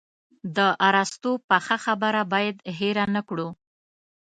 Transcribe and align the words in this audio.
د 0.55 0.59
ارسطو 0.87 1.31
پخه 1.49 1.77
خبره 1.85 2.21
باید 2.33 2.55
هېره 2.77 3.05
نه 3.15 3.21
کړو. 3.29 3.47